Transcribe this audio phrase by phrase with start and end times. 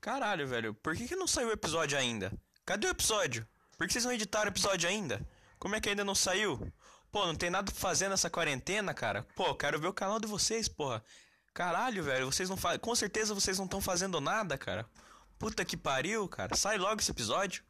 [0.00, 2.32] Caralho, velho, por que, que não saiu o episódio ainda?
[2.64, 3.46] Cadê o episódio?
[3.76, 5.20] Por que vocês não editaram o episódio ainda?
[5.58, 6.72] Como é que ainda não saiu?
[7.12, 9.26] Pô, não tem nada pra fazer nessa quarentena, cara.
[9.36, 11.04] Pô, quero ver o canal de vocês, porra.
[11.52, 12.78] Caralho, velho, vocês não fazem.
[12.78, 14.88] Com certeza vocês não estão fazendo nada, cara.
[15.38, 16.56] Puta que pariu, cara.
[16.56, 17.62] Sai logo esse episódio.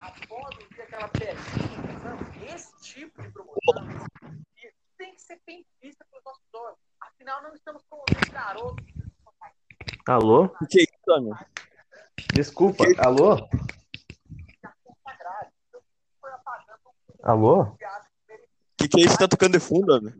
[0.00, 4.06] Após ver aquela pecinha, esse tipo de promoção
[4.96, 6.78] tem que ser bem vista pelos nossos donos.
[7.00, 8.99] Afinal, não estamos promovendo garotos.
[10.06, 10.44] Alô?
[10.60, 11.30] O que é isso, Tony?
[12.34, 13.48] Desculpa, alô?
[17.22, 17.62] Alô?
[17.62, 17.76] O
[18.78, 20.14] que, que é isso que tá tocando de fundo, homem?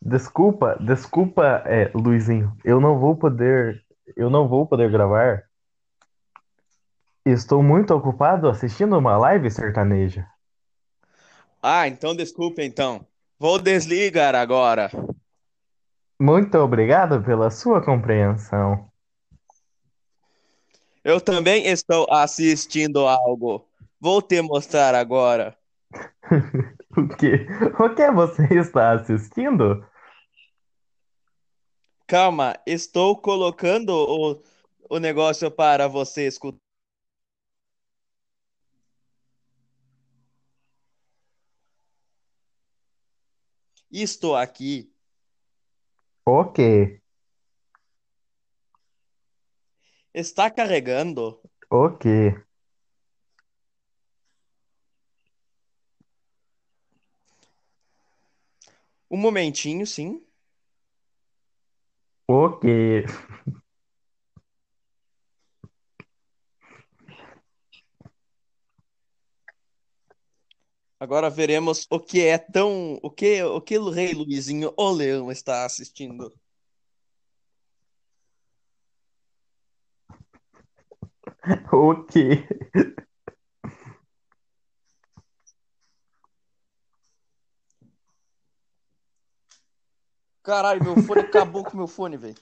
[0.00, 2.56] Desculpa, desculpa, é, Luizinho.
[2.64, 3.84] Eu não vou poder,
[4.16, 5.44] eu não vou poder gravar.
[7.24, 10.26] Estou muito ocupado assistindo uma live sertaneja.
[11.62, 13.06] Ah, então desculpa, então.
[13.38, 14.90] Vou desligar agora.
[16.20, 18.92] Muito obrigado pela sua compreensão.
[21.02, 23.66] Eu também estou assistindo algo.
[23.98, 25.56] Vou te mostrar agora.
[26.96, 27.46] O que?
[27.78, 29.86] O que você está assistindo?
[32.04, 34.42] Calma, estou colocando o,
[34.90, 36.58] o negócio para você escutar.
[43.90, 44.92] Estou aqui.
[46.24, 47.00] O quê?
[50.12, 51.40] Está carregando.
[51.70, 52.34] O quê?
[59.10, 60.24] Um momentinho, sim.
[62.28, 62.58] O
[71.00, 72.98] Agora veremos o que é tão.
[73.02, 76.30] O que, o que o Rei Luizinho, o Leão, está assistindo.
[81.72, 82.44] O quê?
[90.42, 92.34] Caralho, meu fone acabou com meu fone, velho.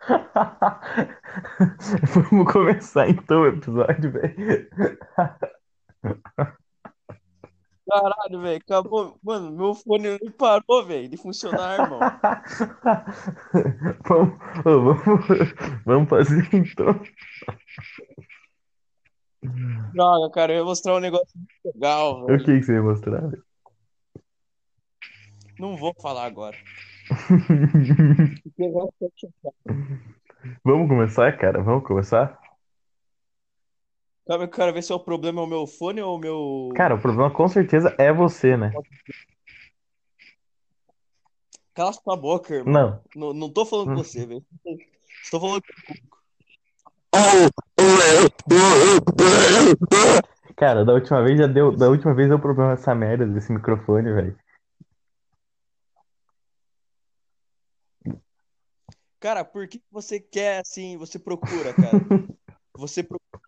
[2.30, 4.68] Vamos começar então o episódio, velho.
[7.90, 9.18] Caralho, velho, acabou.
[9.22, 11.98] Mano, meu fone parou, velho, de funcionar, irmão.
[14.06, 14.98] Vamos, vamos,
[15.84, 17.00] vamos fazer então.
[19.92, 22.38] Droga, cara, eu ia mostrar um negócio muito legal, O velho.
[22.44, 23.22] que que você ia mostrar?
[25.58, 26.56] Não vou falar agora.
[30.64, 31.60] Vamos começar, cara?
[31.62, 32.38] Vamos começar?
[34.30, 36.68] Eu quero ver se é o problema é o meu fone ou o meu.
[36.76, 38.72] Cara, o problema com certeza é você, né?
[41.74, 42.72] Cala sua boca, irmão.
[42.72, 43.02] Não.
[43.16, 44.44] Não, não tô falando com você, velho.
[45.24, 46.20] Estou falando com o público.
[50.56, 54.12] Cara, da última vez já deu, da última vez deu problema essa merda desse microfone,
[54.12, 54.38] velho.
[59.18, 60.96] Cara, por que você quer assim?
[60.98, 61.98] Você procura, cara.
[62.76, 63.40] Você procura.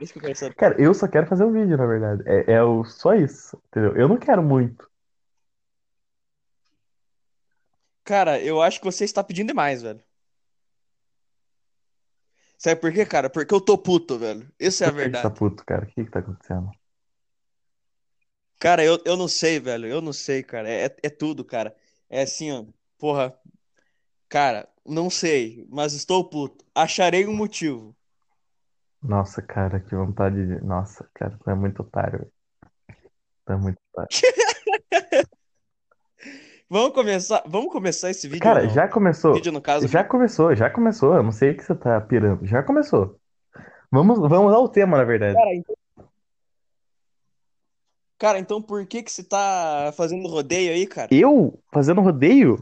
[0.00, 0.54] Isso que eu quero saber.
[0.56, 2.22] Cara, eu só quero fazer um vídeo, na verdade.
[2.26, 3.96] É, é o, só isso, entendeu?
[3.96, 4.88] Eu não quero muito.
[8.04, 10.02] Cara, eu acho que você está pedindo demais, velho.
[12.58, 13.30] Sabe por quê, cara?
[13.30, 14.50] Porque eu tô puto, velho.
[14.58, 15.34] Essa é a Por que que você tá verdade.
[15.38, 15.84] puto, cara?
[15.84, 16.70] O que que tá acontecendo?
[18.58, 19.86] Cara, eu, eu não sei, velho.
[19.86, 20.68] Eu não sei, cara.
[20.70, 21.76] É, é tudo, cara.
[22.08, 22.64] É assim, ó.
[22.98, 23.38] Porra.
[24.28, 26.64] Cara, não sei, mas estou puto.
[26.74, 27.96] Acharei um motivo.
[29.04, 30.64] Nossa, cara, que vontade de.
[30.64, 32.32] Nossa, cara, tu é muito otário, velho.
[33.44, 34.08] Tu é muito otário.
[36.66, 38.70] Vamos começar, vamos começar esse vídeo Cara, não?
[38.70, 39.34] já começou.
[39.34, 39.86] Vídeo, no caso.
[39.86, 41.14] Já começou, já começou.
[41.14, 42.44] Eu não sei o que você tá pirando.
[42.46, 43.20] Já começou.
[43.92, 45.34] Vamos, vamos dar o tema, na verdade.
[45.34, 45.76] Cara, então...
[48.18, 51.08] Cara, então por que que você tá fazendo rodeio aí, cara?
[51.14, 52.56] Eu fazendo rodeio?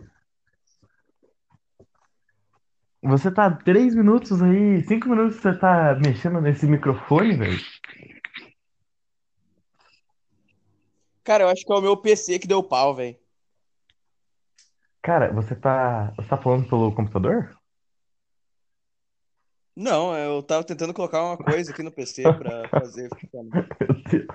[3.02, 7.58] Você tá três minutos aí, cinco minutos você tá mexendo nesse microfone, velho?
[11.24, 13.16] Cara, eu acho que é o meu PC que deu pau, velho.
[15.02, 17.56] Cara, você tá, você tá falando pelo computador?
[19.74, 23.66] Não, eu tava tentando colocar uma coisa aqui no PC pra fazer funcionar.
[23.80, 24.26] Meu Deus.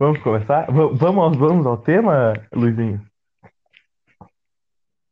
[0.00, 0.66] Vamos começar?
[0.72, 3.07] Va- Vamos, vamos ao tema, Luizinho?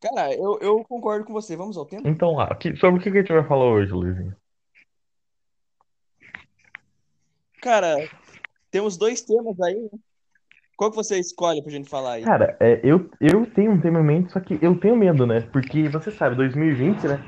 [0.08, 1.56] Cara, eu, eu concordo com você.
[1.56, 2.08] Vamos ao tema?
[2.08, 4.36] Então lá, que- sobre o que que a gente vai falar hoje, Luizinho?
[7.60, 7.96] Cara,
[8.70, 9.98] temos dois temas aí, né?
[10.76, 12.22] Qual que você escolhe pra gente falar aí?
[12.22, 15.40] Cara, é, eu, eu tenho um tema em mente, só que eu tenho medo, né?
[15.40, 17.18] Porque você sabe, 2020, né?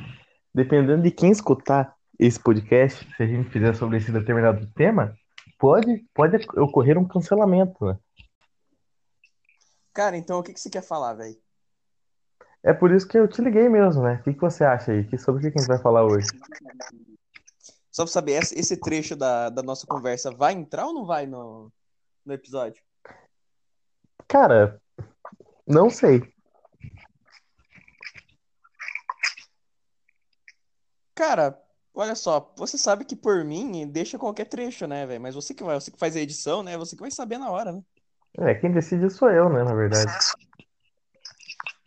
[0.55, 5.17] Dependendo de quem escutar esse podcast, se a gente fizer sobre esse determinado tema,
[5.59, 7.99] pode, pode ocorrer um cancelamento, né?
[9.93, 11.37] Cara, então o que que você quer falar, velho?
[12.63, 14.15] É por isso que eu te liguei mesmo, né?
[14.15, 15.05] O que, que você acha aí?
[15.05, 16.27] Que, sobre o que a gente vai falar hoje?
[17.91, 21.27] Só pra saber, esse, esse trecho da, da nossa conversa vai entrar ou não vai
[21.27, 21.73] no,
[22.25, 22.83] no episódio?
[24.27, 24.81] Cara,
[25.67, 26.23] não sei.
[31.15, 31.61] Cara,
[31.95, 35.21] olha só, você sabe que por mim deixa qualquer trecho, né, velho?
[35.21, 36.77] Mas você que vai, você que faz a edição, né?
[36.77, 37.83] Você que vai saber na hora, né?
[38.39, 40.13] É, quem decide sou eu, né, na verdade.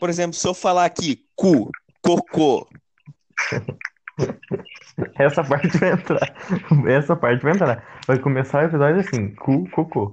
[0.01, 1.69] Por exemplo, se eu falar aqui cu,
[2.01, 2.67] cocô,
[5.13, 6.19] Essa parte vai entrar.
[6.87, 8.01] Essa parte vai entrar.
[8.07, 10.11] Vai começar o episódio assim, cu, cocô.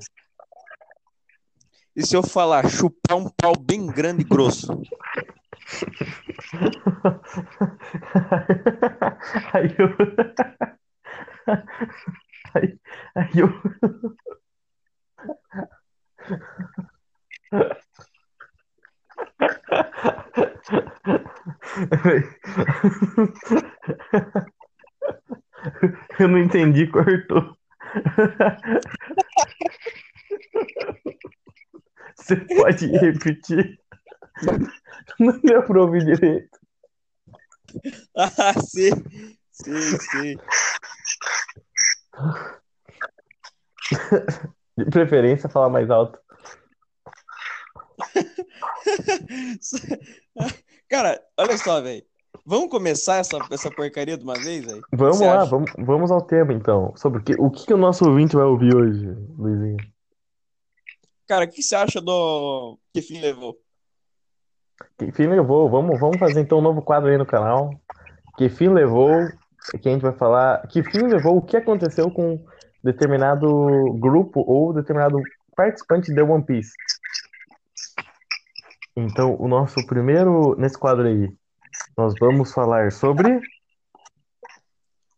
[1.96, 4.66] e se eu falar chupar um pau bem grande e grosso?
[9.54, 9.88] Aí eu.
[12.54, 12.78] Aí,
[13.14, 13.48] aí eu.
[26.18, 27.56] Eu não entendi, cortou.
[32.16, 33.78] Você pode repetir?
[35.18, 36.58] Não deu pra ouvir direito.
[38.16, 38.90] Ah, sim,
[39.50, 40.36] sim, sim.
[44.76, 46.18] De preferência, falar mais alto.
[50.88, 52.02] Cara, olha só, velho.
[52.46, 54.80] Vamos começar essa, essa porcaria de uma vez, velho?
[54.90, 55.50] Vamos lá, acha?
[55.50, 56.94] vamos, vamos ao tema então.
[56.96, 59.06] Sobre o que, o que o nosso ouvinte vai ouvir hoje,
[59.36, 59.76] Luizinho?
[61.26, 63.54] Cara, o que você acha do que fim levou?
[64.96, 65.68] Que fim levou?
[65.68, 67.70] Vamos, vamos fazer então um novo quadro aí no canal.
[68.38, 69.10] Que fim levou?
[69.82, 70.66] Que a gente vai falar.
[70.68, 71.36] Que fim levou?
[71.36, 72.42] O que aconteceu com
[72.82, 73.46] determinado
[73.98, 75.18] grupo ou determinado
[75.54, 76.72] participante de One Piece?
[78.96, 81.28] Então, o nosso primeiro nesse quadro aí,
[81.96, 83.40] nós vamos falar sobre.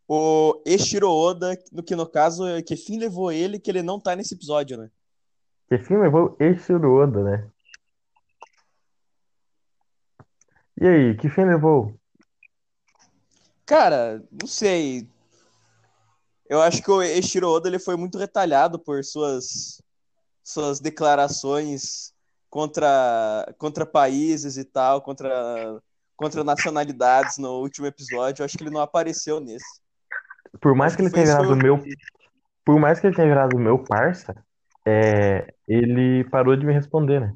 [0.08, 4.00] O Eshiro Oda, no que no caso, é que fim levou ele, que ele não
[4.00, 4.91] tá nesse episódio, né?
[5.69, 7.50] Que fim levou Eiichiro Oda, né?
[10.81, 11.94] E aí, que fim levou?
[13.64, 15.06] Cara, não sei.
[16.49, 19.81] Eu acho que o Eshiro Oda ele foi muito retalhado por suas
[20.43, 22.12] suas declarações
[22.49, 25.81] contra contra países e tal, contra
[26.20, 28.43] contra nacionalidades no último episódio.
[28.43, 29.81] Eu acho que ele não apareceu nesse.
[30.61, 31.82] Por mais que ele tenha virado meu,
[32.62, 34.34] por mais que ele tenha virado meu parça,
[34.87, 37.34] é, ele parou de me responder, né?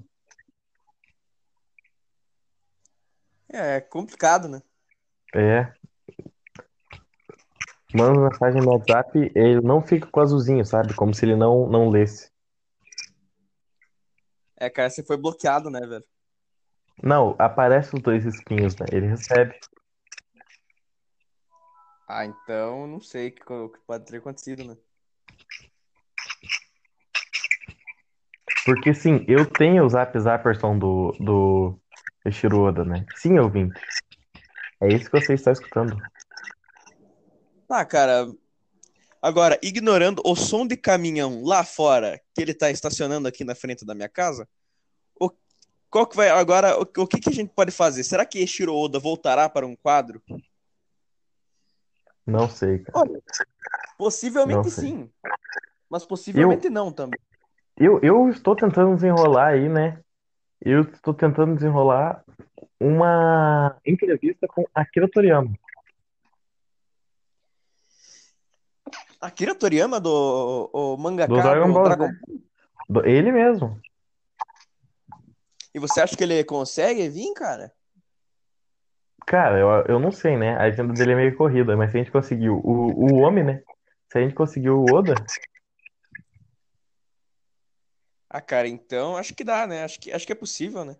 [3.50, 4.60] É, é complicado, né?
[5.34, 5.72] É.
[7.94, 10.92] Manda mensagem no WhatsApp, ele não fica com azulzinho, sabe?
[10.94, 12.31] Como se ele não, não lesse.
[14.58, 16.04] É, cara, você foi bloqueado, né, velho?
[17.02, 18.87] Não, aparece os dois espinhos, né?
[18.93, 19.58] Ele recebe.
[22.08, 23.32] Ah, então não sei o
[23.70, 24.76] que, pode ter acontecido, né?
[28.64, 31.79] Porque sim, eu tenho o Zap Zapperson do, do
[32.25, 33.05] Eiichiro Oda, né?
[33.17, 33.79] Sim, ouvinte.
[34.81, 35.96] É isso que você está escutando.
[37.69, 38.27] Ah, cara.
[39.20, 43.84] Agora, ignorando o som de caminhão lá fora que ele tá estacionando aqui na frente
[43.84, 44.46] da minha casa,
[45.94, 46.77] qual que vai agora?
[46.77, 48.03] O, o que que a gente pode fazer?
[48.03, 50.20] Será que Eshiro Oda voltará para um quadro?
[52.27, 53.08] Não sei, cara.
[53.96, 54.89] Possivelmente Não sei.
[54.89, 55.10] sim,
[55.89, 57.20] mas possivelmente não também.
[57.77, 60.01] Eu, eu estou tentando desenrolar aí, né?
[60.60, 62.24] Eu estou tentando desenrolar
[62.81, 65.55] uma entrevista com Akira Toriyama.
[69.20, 73.03] Akira Toriyama do o mangaka Do Dragon Ball, Dragon né?
[73.05, 73.81] Ele mesmo.
[75.74, 77.72] E você acha que ele consegue vir, cara?
[79.26, 80.54] Cara, eu, eu não sei, né?
[80.56, 83.62] A agenda dele é meio corrida, mas se a gente conseguiu o, o homem, né?
[84.08, 85.14] Se a gente conseguiu o Oda,
[88.31, 89.84] Ah, cara, então acho que dá, né?
[89.84, 90.96] Acho que, acho que é possível, né?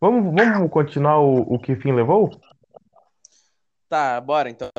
[0.00, 2.30] vamos, vamos continuar o, o que fim levou?
[3.88, 4.70] Tá, bora então.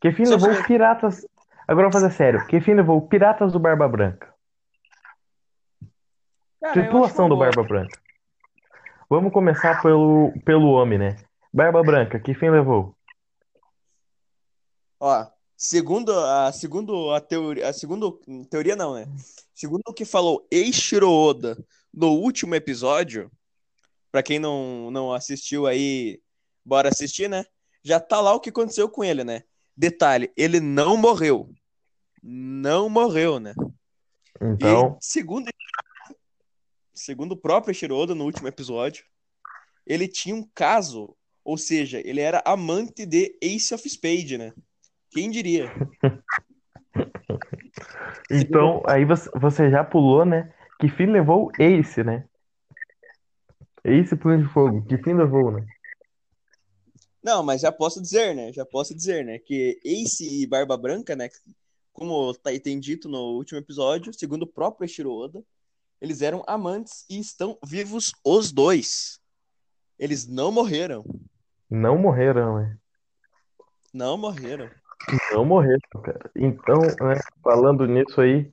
[0.00, 1.26] Que fim Só levou se- Piratas.
[1.68, 2.46] Agora vou fazer sério.
[2.46, 4.34] Que fim levou Piratas do Barba Branca?
[6.60, 7.36] Cara, uma do.
[7.36, 7.98] Barba Branca.
[9.08, 11.16] Vamos começar pelo, pelo homem, né?
[11.52, 12.94] Barba Branca, que fim levou?
[15.00, 15.26] Ó,
[15.56, 19.06] segundo a, segundo a teoria, a segundo, teoria não, né?
[19.54, 21.56] Segundo o que falou Eiichiro Oda
[21.92, 23.30] no último episódio,
[24.12, 26.20] pra quem não, não assistiu aí,
[26.64, 27.44] bora assistir, né?
[27.82, 29.42] Já tá lá o que aconteceu com ele, né?
[29.74, 31.50] Detalhe, ele não morreu.
[32.22, 33.54] Não morreu, né?
[34.40, 35.50] Então, E segundo,
[37.00, 39.04] segundo o próprio Eiichiro Oda no último episódio,
[39.86, 44.52] ele tinha um caso, ou seja, ele era amante de Ace of Spade, né?
[45.10, 45.72] Quem diria?
[48.30, 50.52] então aí você, já pulou, né?
[50.78, 52.26] Que fim levou Ace, né?
[53.82, 54.84] Ace Punho de Fogo.
[54.86, 55.66] Que fim levou, né?
[57.22, 58.52] Não, mas já posso dizer, né?
[58.52, 59.38] Já posso dizer, né?
[59.38, 61.28] Que Ace e Barba Branca, né?
[61.92, 65.42] Como tá, tem dito no último episódio, segundo o próprio Eiichiro Oda,
[66.00, 69.20] eles eram amantes e estão vivos os dois.
[69.98, 71.04] Eles não morreram.
[71.68, 72.76] Não morreram, né?
[73.92, 74.70] Não morreram.
[75.32, 76.30] Não morreram, cara.
[76.34, 78.50] Então, né, falando nisso aí,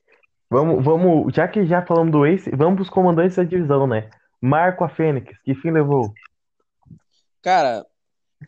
[0.49, 4.09] vamos, vamos, já que já falamos do Ace, vamos pros comandantes da divisão, né?
[4.41, 6.13] Marco a Fênix, que fim levou?
[7.41, 7.85] Cara,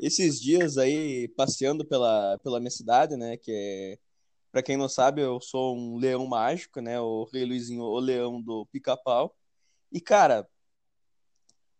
[0.02, 3.38] esses dias aí, passeando pela, pela minha cidade, né?
[3.38, 3.98] Que é,
[4.52, 7.00] pra quem não sabe, eu sou um leão mágico, né?
[7.00, 9.36] O Rei Luizinho, o leão do pica-pau.
[9.92, 10.48] E, cara,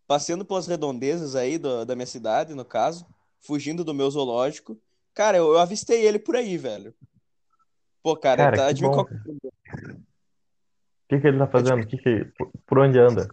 [0.06, 3.06] passeando pelas redondezas aí do- da minha cidade, no caso,
[3.40, 4.80] fugindo do meu zoológico,
[5.14, 6.94] cara, eu, eu avistei ele por aí, velho.
[8.02, 9.50] Pô, cara, Cara, tá, qual- O
[11.08, 11.86] que que ele tá fazendo?
[11.86, 12.24] Que que,
[12.66, 13.28] por- onde anda?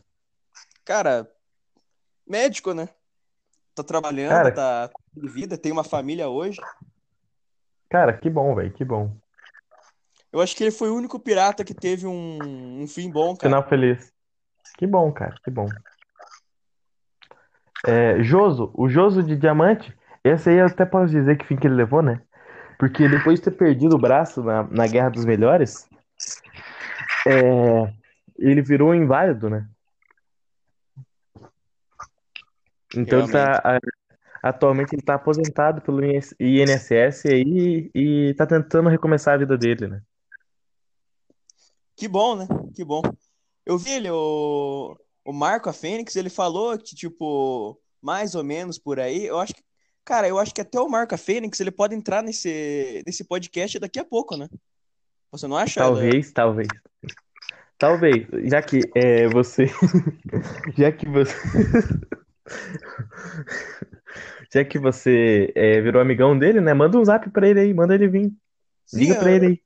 [0.84, 1.32] Cara,
[2.26, 2.90] médico, né?
[3.76, 6.60] Tá trabalhando, Cara- tá de vida, tem uma família hoje.
[7.90, 9.16] Cara, que bom, velho, que bom.
[10.32, 13.50] Eu acho que ele foi o único pirata que teve um, um fim bom, cara.
[13.50, 14.12] Final feliz.
[14.78, 15.68] Que bom, cara, que bom.
[17.86, 21.68] É, Joso, o Joso de diamante, esse aí eu até posso dizer que fim que
[21.68, 22.22] ele levou, né?
[22.78, 25.88] Porque depois de ter perdido o braço na, na Guerra dos Melhores,
[27.28, 27.94] é,
[28.38, 29.68] ele virou inválido, né?
[32.96, 33.80] Então tá,
[34.42, 39.88] atualmente ele tá aposentado pelo INS INSS aí e tá tentando recomeçar a vida dele,
[39.88, 40.02] né?
[41.98, 42.48] Que bom, né?
[42.74, 43.02] Que bom.
[43.66, 48.78] Eu vi ele, o, o Marco, a Fênix, ele falou que, tipo, mais ou menos
[48.78, 49.26] por aí.
[49.26, 49.62] Eu acho que,
[50.06, 53.80] cara, eu acho que até o Marco, a Fênix, ele pode entrar nesse, nesse podcast
[53.80, 54.48] daqui a pouco, né?
[55.32, 55.82] Você não acha?
[55.82, 56.68] Talvez, talvez.
[57.78, 59.66] Talvez, já que é, você.
[60.78, 61.36] Já que você.
[64.54, 66.74] Já que você é, virou amigão dele, né?
[66.74, 68.32] Manda um zap pra ele aí, manda ele vir.
[68.86, 69.62] Sim, Liga pra eu- ele aí.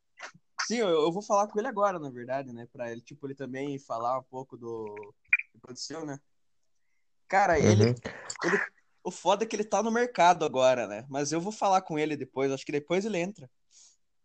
[0.71, 2.65] Sim, eu, eu vou falar com ele agora, na verdade, né?
[2.71, 5.13] Pra ele, tipo, ele também falar um pouco do
[5.51, 6.17] que aconteceu, né?
[7.27, 7.95] Cara, ele, Uhum.
[8.45, 8.57] ele.
[9.03, 11.05] O foda é que ele tá no mercado agora, né?
[11.09, 13.49] Mas eu vou falar com ele depois, acho que depois ele entra.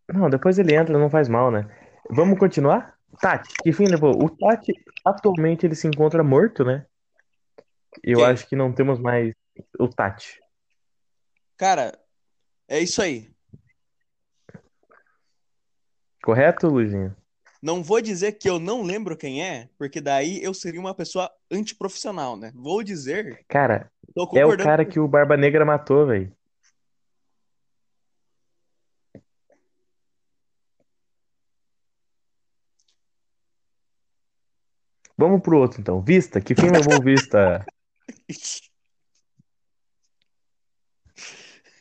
[0.09, 1.63] Não, depois ele entra, não faz mal, né?
[2.11, 2.97] Vamos continuar?
[3.21, 4.23] Tati, que fim levou?
[4.23, 4.73] O Tati,
[5.05, 6.87] atualmente, ele se encontra morto, né?
[8.05, 8.27] Eu Quem?
[8.27, 9.35] acho que não temos mais
[9.81, 10.41] o Tati.
[11.57, 11.99] Cara,
[12.69, 13.35] é isso aí.
[16.27, 17.17] Correto, Luizinho?
[17.63, 21.31] Não vou dizer que eu não lembro quem é, porque daí eu seria uma pessoa
[21.49, 22.51] antiprofissional, né?
[22.53, 23.93] Vou dizer, Cara,
[24.35, 26.33] é o cara que o Barba Negra matou, velho.
[35.17, 36.01] Vamos pro outro, então.
[36.03, 37.65] Vista, que fim levou o Vista?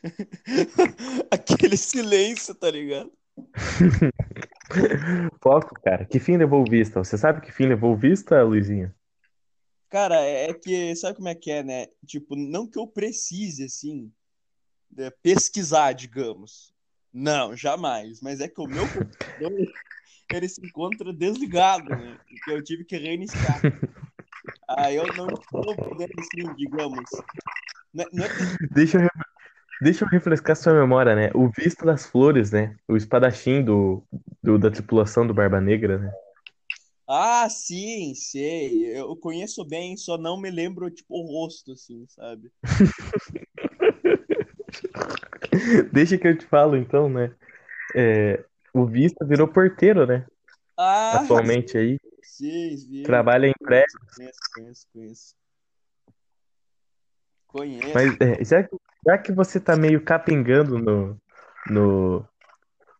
[1.32, 3.10] Aquele silêncio, tá ligado?
[5.42, 6.04] Foco, cara.
[6.04, 7.02] Que fim levou Vista?
[7.02, 8.92] Você sabe que fim levou Vista, Luizinho?
[9.88, 11.86] Cara, é que, sabe como é que é, né?
[12.04, 14.12] Tipo, não que eu precise, assim,
[14.98, 16.74] é, pesquisar, digamos.
[17.12, 18.20] Não, jamais.
[18.20, 19.52] Mas é que o meu computador,
[20.30, 22.18] ele se encontra desligado, né?
[22.28, 23.60] Porque eu tive que reiniciar.
[24.68, 27.04] Aí eu não estou podendo, assim, digamos.
[27.94, 29.08] Não é- não é que- Deixa eu,
[29.80, 31.30] deixa eu refrescar sua memória, né?
[31.34, 32.76] O Vista das Flores, né?
[32.88, 34.02] O espadachim do,
[34.42, 36.10] do- da tripulação do Barba Negra, né?
[37.08, 38.98] Ah, sim, sei.
[38.98, 42.50] Eu conheço bem, só não me lembro, tipo, o rosto, assim, sabe?
[45.92, 47.32] Deixa que eu te falo, então, né?
[47.94, 50.26] É, o Vista virou porteiro, né?
[50.76, 51.98] Ah, Atualmente aí.
[52.22, 53.02] sim, sim.
[53.04, 53.98] Trabalha em prédio.
[54.14, 55.34] Conheço, conheço, conheço.
[57.46, 57.94] Conheço.
[57.94, 61.20] Mas é, já, que- já que você tá meio capengando no,
[61.70, 62.28] no,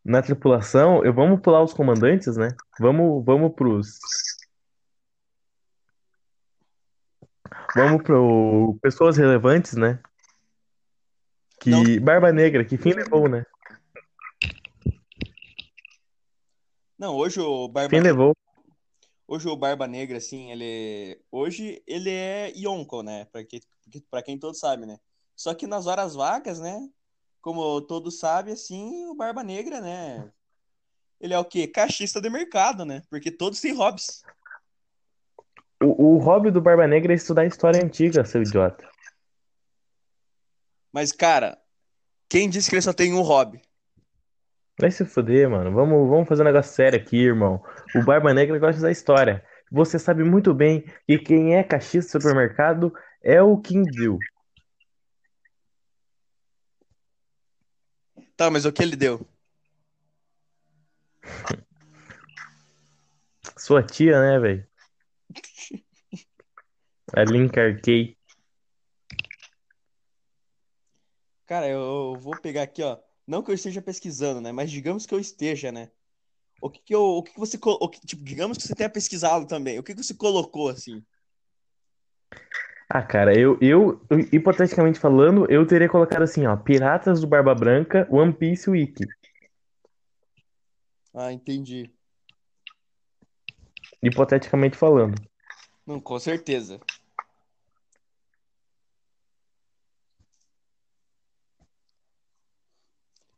[0.04, 2.56] na tripulação, eu, vamos pular os comandantes, né?
[2.78, 3.98] Vamos, vamos pros.
[7.74, 10.00] Vamos pro pessoas relevantes, né?
[11.60, 12.00] Que Não.
[12.00, 13.44] Barba Negra, que fim levou, né?
[16.96, 18.34] Não, hoje o Barba Quem levou?
[19.26, 21.20] Hoje o Barba Negra, assim, ele.
[21.32, 23.24] Hoje ele é Yonko, né?
[23.26, 23.60] Pra, que,
[24.08, 24.98] pra quem todos sabe, né?
[25.36, 26.88] Só que nas horas vagas, né?
[27.42, 30.32] Como todos sabem, assim, o Barba Negra, né?
[31.20, 31.68] Ele é o quê?
[31.68, 33.02] Caixista de mercado, né?
[33.10, 34.22] Porque todos têm hobbies.
[35.82, 38.88] O, o hobby do Barba Negra é estudar história antiga, seu idiota.
[40.90, 41.58] Mas, cara,
[42.28, 43.60] quem disse que ele só tem um hobby?
[44.80, 45.72] Vai se fuder, mano.
[45.72, 47.62] Vamos, vamos fazer um negócio sério aqui, irmão.
[47.94, 49.44] O Barba Negra gosta da história.
[49.70, 54.18] Você sabe muito bem que quem é caixista do supermercado é o Kim Dill.
[58.36, 59.26] Tá, mas o que ele deu?
[63.56, 64.66] Sua tia, né, velho?
[67.14, 68.16] A Link Arcade.
[71.46, 72.98] Cara, eu, vou pegar aqui, ó.
[73.26, 74.52] Não que eu esteja pesquisando, né?
[74.52, 75.90] Mas digamos que eu esteja, né?
[76.60, 77.58] O que que, eu, o que, que você.
[77.62, 79.78] O que, tipo, digamos que você tenha pesquisado também.
[79.78, 81.04] O que, que você colocou, assim?
[82.88, 84.00] Ah, cara, eu, eu,
[84.32, 89.04] hipoteticamente falando, eu teria colocado assim, ó, Piratas do Barba Branca, One Piece Wiki.
[91.12, 91.90] Ah, entendi.
[94.00, 95.20] Hipoteticamente falando.
[95.84, 96.78] Não, com certeza.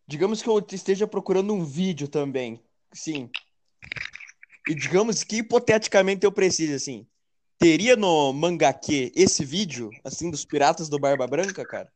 [0.06, 2.62] Digamos que eu esteja procurando um vídeo também.
[2.92, 3.30] Sim.
[4.66, 7.06] E digamos que hipoteticamente eu precise, assim.
[7.58, 11.90] Teria no Mangaque esse vídeo, assim, dos Piratas do Barba Branca, cara?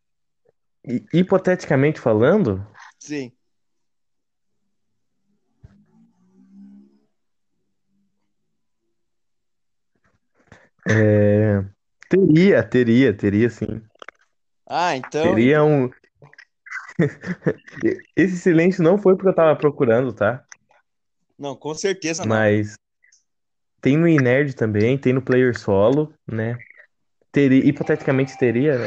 [1.12, 2.66] Hipoteticamente falando,
[2.98, 3.32] Sim.
[10.88, 11.64] é,
[12.08, 13.80] teria, teria, teria sim.
[14.66, 15.34] Ah, então.
[15.34, 15.88] Teria um.
[18.16, 20.44] Esse silêncio não foi porque eu tava procurando, tá?
[21.38, 22.34] Não, com certeza não.
[22.34, 22.74] Mas
[23.82, 26.56] tem no Inerd também, tem no Player Solo, né?
[27.32, 28.86] Teria, hipoteticamente teria, né?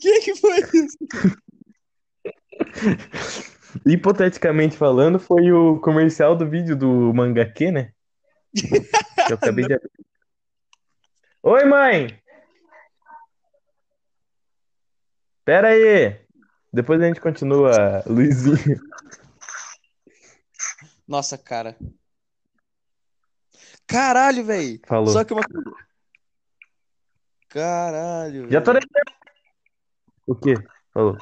[0.00, 0.98] que que foi isso?
[3.86, 7.92] Hipoteticamente falando, foi o comercial do vídeo do Mangaque, né?
[8.52, 9.90] Que eu acabei de abrir.
[11.44, 12.20] Oi, mãe!
[15.44, 16.27] Pera aí!
[16.72, 18.78] Depois a gente continua, Luizinho.
[21.06, 21.76] Nossa, cara.
[23.86, 24.78] Caralho, velho.
[24.86, 25.08] Falou.
[25.08, 25.42] Só que uma.
[27.48, 28.50] Caralho.
[28.50, 28.72] Já tô.
[30.26, 30.54] O quê?
[30.92, 31.16] Falou.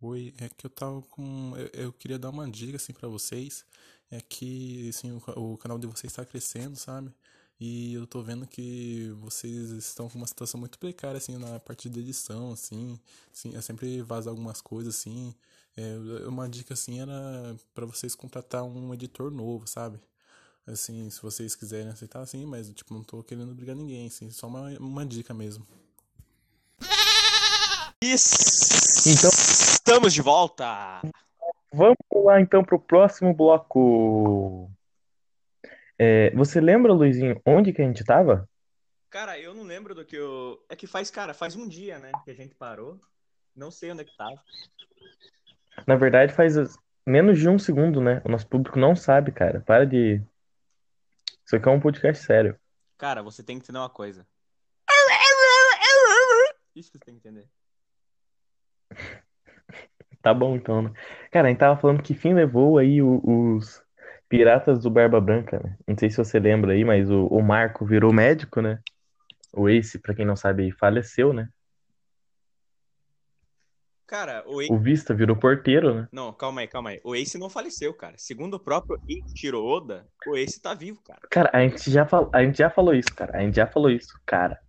[0.00, 1.52] Oi, é que eu tava com.
[1.58, 3.66] Eu, eu queria dar uma dica assim para vocês.
[4.10, 7.12] É que assim, o, o canal de vocês está crescendo, sabe?
[7.60, 11.90] E eu tô vendo que vocês estão com uma situação muito precária assim na parte
[11.90, 12.98] de edição, assim,
[13.32, 15.34] assim, é sempre vaza algumas coisas assim.
[15.76, 20.00] É, uma dica assim era para vocês contratar um editor novo, sabe?
[20.66, 24.46] Assim, se vocês quiserem aceitar, assim, mas tipo, não tô querendo brigar ninguém, assim, só
[24.46, 25.66] uma, uma dica mesmo.
[28.02, 29.08] Isso.
[29.08, 31.00] Então- Estamos de volta.
[31.72, 34.70] Vamos lá então pro próximo bloco.
[36.02, 38.48] É, você lembra, Luizinho, onde que a gente tava?
[39.10, 40.58] Cara, eu não lembro do que eu.
[40.70, 42.10] É que faz, cara, faz um dia, né?
[42.24, 42.98] Que a gente parou.
[43.54, 44.42] Não sei onde é que tava.
[45.86, 46.54] Na verdade, faz
[47.06, 48.22] menos de um segundo, né?
[48.24, 49.60] O nosso público não sabe, cara.
[49.60, 50.22] Para de.
[51.44, 52.58] Isso aqui é um podcast sério.
[52.96, 54.26] Cara, você tem que entender uma coisa.
[56.74, 57.46] Isso que você tem que entender.
[60.22, 60.92] Tá bom, então, né?
[61.30, 63.82] Cara, a gente tava falando que fim levou aí os
[64.30, 65.76] Piratas do Barba Branca, né?
[65.88, 68.78] Não sei se você lembra aí, mas o, o Marco virou médico, né?
[69.52, 71.48] O Ace, pra quem não sabe, aí, faleceu, né?
[74.06, 74.72] Cara, o Ace.
[74.72, 76.08] O Vista virou porteiro, né?
[76.12, 77.00] Não, calma aí, calma aí.
[77.02, 78.14] O Ace não faleceu, cara.
[78.18, 81.20] Segundo o próprio Eiichiro Oda, o Ace tá vivo, cara.
[81.28, 82.30] Cara, a gente já, fal...
[82.32, 83.36] a gente já falou isso, cara.
[83.36, 84.60] A gente já falou isso, cara.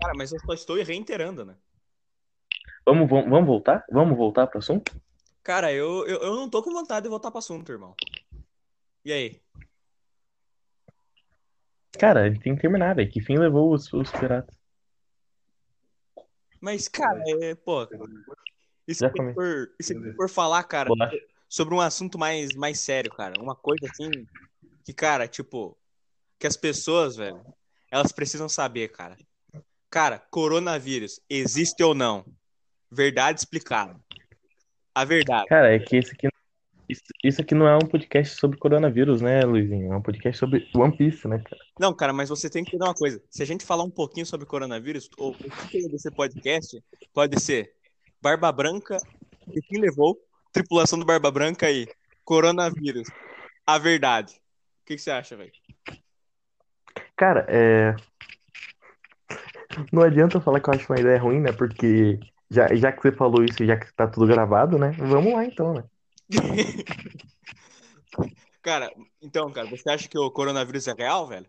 [0.00, 1.54] Cara, mas eu só estou reiterando, né?
[2.86, 3.84] Vamos, vamos, vamos voltar?
[3.92, 4.98] Vamos voltar pro assunto?
[5.42, 7.94] Cara, eu, eu, eu não tô com vontade de voltar pro assunto, irmão.
[9.04, 9.40] E aí?
[11.98, 13.10] Cara, a gente tem que terminar, velho.
[13.10, 14.58] Que fim levou os, os piratas?
[16.60, 17.86] Mas, cara, é, pô.
[18.88, 21.16] E se Já a gente come- for, e se a gente for falar, cara, Bolacha.
[21.48, 23.34] sobre um assunto mais, mais sério, cara.
[23.40, 24.10] Uma coisa assim
[24.84, 25.78] que, cara, tipo,
[26.38, 27.44] que as pessoas, velho,
[27.90, 29.16] elas precisam saber, cara.
[29.90, 32.24] Cara, coronavírus, existe ou não?
[32.90, 34.00] Verdade explicada.
[34.94, 35.46] A verdade.
[35.48, 36.28] Cara, é que esse aqui.
[36.88, 39.92] Isso, isso aqui não é um podcast sobre coronavírus, né, Luizinho?
[39.92, 41.62] É um podcast sobre One Piece, né, cara?
[41.80, 43.22] Não, cara, mas você tem que entender uma coisa.
[43.30, 45.34] Se a gente falar um pouquinho sobre coronavírus, o, o
[45.68, 47.72] título desse podcast pode ser
[48.20, 48.98] Barba Branca
[49.52, 50.18] e quem levou,
[50.52, 51.88] tripulação do Barba Branca e
[52.24, 53.08] coronavírus.
[53.66, 54.34] A verdade.
[54.82, 55.52] O que, que você acha, velho?
[57.16, 57.94] Cara, é.
[59.90, 61.50] Não adianta eu falar que eu acho uma ideia ruim, né?
[61.50, 62.20] Porque
[62.50, 64.92] já, já que você falou isso e já que tá tudo gravado, né?
[64.98, 65.84] Vamos lá então, né?
[68.62, 71.46] Cara, então, cara, você acha que o coronavírus é real, velho?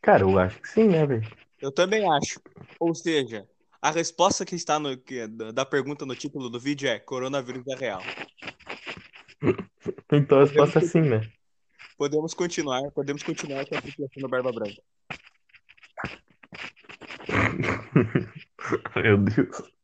[0.00, 1.26] Cara, eu acho que sim, né, velho?
[1.60, 2.40] Eu também acho.
[2.78, 3.44] Ou seja,
[3.82, 7.66] a resposta que está no, que- da da pergunta no título do vídeo é coronavírus
[7.66, 8.02] é real.
[10.12, 11.26] Então a resposta é sim, né?
[11.96, 14.82] Podemos continuar, podemos continuar com a tripulação da Barba Branca.
[18.96, 19.77] Meu Deus.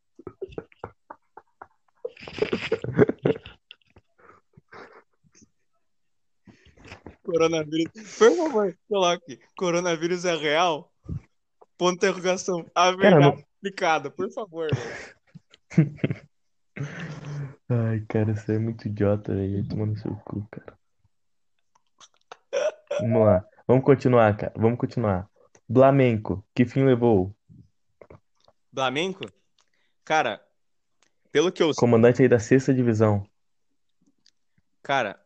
[7.23, 8.17] Coronavírus.
[8.19, 9.41] Por favor, coloque.
[9.57, 10.93] Coronavírus é real?
[11.77, 12.65] Ponto de interrogação.
[12.75, 14.69] A verdade não- explicada, por favor.
[17.69, 19.63] Ai, cara, você é muito idiota, velho.
[19.75, 20.79] No seu cu, cara.
[23.01, 23.45] Vamos lá.
[23.67, 24.53] Vamos continuar, cara.
[24.57, 25.29] Vamos continuar.
[25.73, 27.35] Flamengo, que fim levou?
[28.73, 29.21] Flamengo?
[30.05, 30.45] Cara,
[31.35, 31.81] pelo que eu sei.
[31.81, 33.29] Comandante aí da sexta divisão.
[34.81, 35.21] Cara.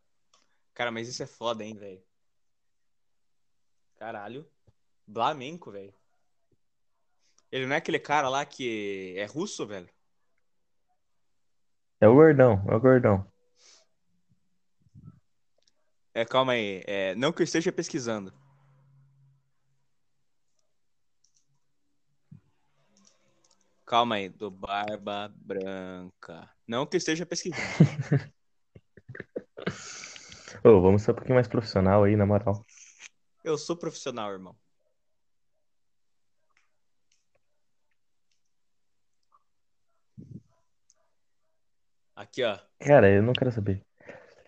[0.72, 2.02] Cara, mas isso é foda, hein, velho.
[3.98, 4.50] Caralho.
[5.12, 5.92] Flamengo, velho.
[7.52, 9.88] Ele não é aquele cara lá que é russo, velho?
[12.00, 13.30] É o gordão, é o gordão.
[16.14, 16.82] É, calma aí.
[16.86, 18.32] É, não que eu esteja pesquisando.
[23.88, 26.46] Calma aí, do Barba Branca.
[26.66, 27.62] Não que esteja pesquisando.
[30.62, 32.66] Ô, vamos ser um pouquinho mais profissional aí, na moral.
[33.42, 34.54] Eu sou profissional, irmão.
[42.14, 42.58] Aqui, ó.
[42.80, 43.82] Cara, eu não quero saber.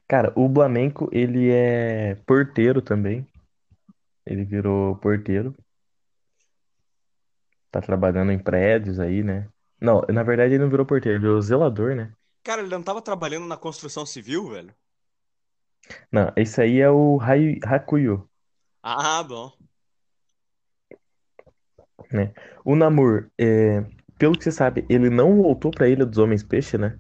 [0.07, 3.27] Cara, o Flamengo, ele é porteiro também.
[4.27, 5.57] Ele virou porteiro.
[7.71, 9.49] Tá trabalhando em prédios aí, né?
[9.81, 12.13] Não, na verdade ele não virou porteiro, ele virou zelador, né?
[12.43, 14.75] Cara, ele não tava trabalhando na construção civil, velho?
[16.11, 18.29] Não, esse aí é o Hai- Hakuyo.
[18.83, 19.53] Ah, bom.
[22.65, 23.83] O Namor, é,
[24.19, 26.99] pelo que você sabe, ele não voltou pra Ilha dos Homens Peixe, né?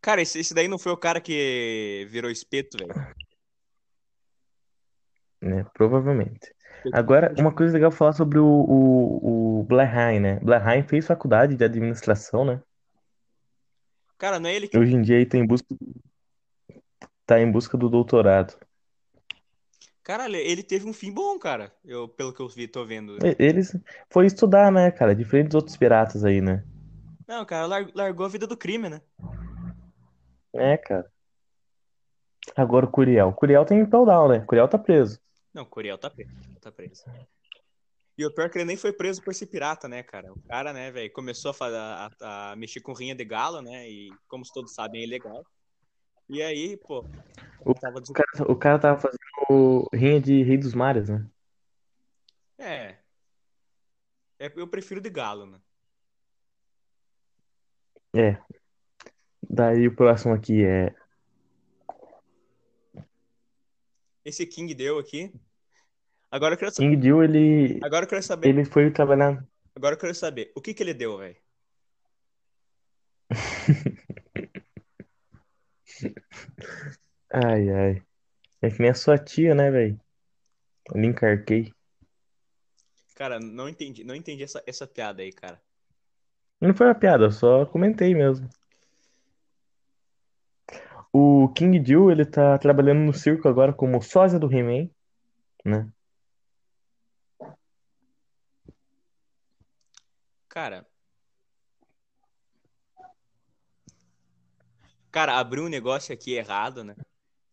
[0.00, 2.94] Cara, esse, esse daí não foi o cara que virou espeto, velho.
[5.40, 5.64] Né?
[5.74, 6.54] Provavelmente.
[6.92, 10.40] Agora, uma coisa legal falar sobre o, o, o Blairheim, né?
[10.40, 12.62] Blairheim fez faculdade de administração, né?
[14.16, 14.76] Cara, não é ele que.
[14.76, 15.66] Hoje em dia ele tá em busca,
[17.24, 18.54] tá em busca do doutorado.
[20.02, 21.70] Caralho, ele teve um fim bom, cara.
[21.84, 23.18] Eu, pelo que eu vi, tô vendo.
[23.38, 23.76] Eles
[24.10, 25.14] foi estudar, né, cara?
[25.14, 26.64] Diferente dos outros piratas aí, né?
[27.26, 29.02] Não, cara, lar- largou a vida do crime, né?
[30.54, 31.06] É, cara.
[32.56, 33.28] Agora o Curiel.
[33.28, 34.38] O Curiel tem down, né?
[34.38, 35.20] O Curiel tá preso.
[35.58, 36.30] Não, o Curiel tá preso.
[36.60, 37.02] Tá preso.
[38.16, 40.32] E o pior é que ele nem foi preso por ser pirata, né, cara?
[40.32, 43.90] O cara, né, velho, começou a, a- a mexer com rinha de galo, né?
[43.90, 45.44] E, como todos sabem, é ilegal.
[46.28, 47.04] E aí, pô,
[47.66, 47.98] O tava.
[47.98, 51.28] O cara, o cara tava fazendo rinha de Rei dos Mares, né?
[52.56, 52.98] É.
[54.38, 55.60] É, Eu prefiro de galo, né?
[58.14, 58.40] É.
[59.42, 60.94] Daí o próximo aqui é.
[64.24, 65.32] Esse King deu aqui.
[66.30, 66.88] Agora eu quero saber.
[66.90, 67.80] King Jill, ele.
[67.82, 68.48] Agora eu quero saber.
[68.48, 69.44] Ele foi trabalhar.
[69.74, 70.52] Agora eu quero saber.
[70.54, 71.36] O que que ele deu, velho?
[77.32, 78.02] Ai, ai.
[78.62, 80.00] É que nem a sua tia, né, velho?
[80.94, 81.72] Lhe encarquei.
[83.14, 85.60] Cara, não entendi, não entendi essa, essa piada aí, cara.
[86.60, 88.48] Não foi uma piada, eu só comentei mesmo.
[91.12, 94.88] O King Jill, ele tá trabalhando no circo agora como sósia do He-Man,
[95.64, 95.90] né?
[100.58, 100.84] Cara.
[105.12, 106.96] Cara, abriu um negócio aqui errado, né?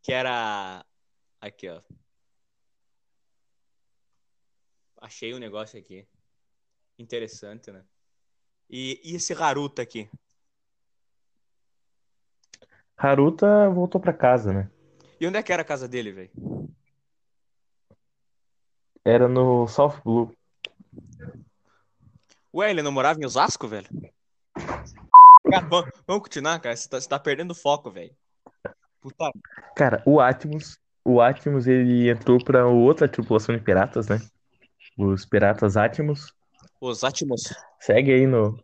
[0.01, 0.83] Que era.
[1.39, 1.83] Aqui, ó.
[4.99, 6.07] Achei um negócio aqui.
[6.97, 7.85] Interessante, né?
[8.67, 10.09] E, e esse Haruta aqui?
[12.97, 14.71] Haruta voltou pra casa, né?
[15.21, 16.31] E onde é que era a casa dele, velho?
[19.05, 20.35] Era no South Blue.
[22.55, 23.87] Ué, ele não morava em Osasco, velho?
[25.51, 26.75] Cara, vamos, vamos continuar, cara.
[26.75, 28.15] Você tá, você tá perdendo foco, velho.
[29.01, 29.29] Puta.
[29.75, 34.19] Cara, o Atmos, o Atmos, ele entrou pra outra tripulação de piratas, né?
[34.97, 36.33] Os piratas Atmos.
[36.79, 37.41] Os Atmos.
[37.79, 38.57] Segue aí no.